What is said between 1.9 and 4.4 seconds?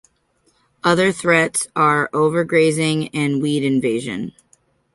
overgrazing and weed invasion.